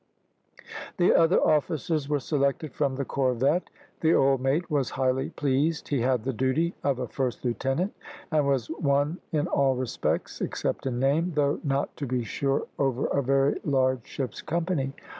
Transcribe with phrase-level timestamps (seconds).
[0.97, 3.69] The other officers were selected from the corvette.
[3.99, 5.89] The old mate was highly pleased.
[5.89, 7.93] He had the duty of a first lieutenant,
[8.31, 13.05] and was one in all respects, except in name, though not to be sure over
[13.09, 14.93] a very large ship's company.